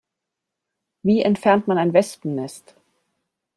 [1.03, 2.73] Wie entfernt man ein Wespennest?